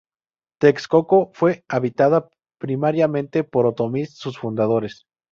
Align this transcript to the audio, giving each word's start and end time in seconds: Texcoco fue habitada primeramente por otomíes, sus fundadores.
Texcoco 0.59 1.29
fue 1.35 1.63
habitada 1.67 2.27
primeramente 2.57 3.43
por 3.43 3.67
otomíes, 3.67 4.15
sus 4.17 4.35
fundadores. 4.39 5.05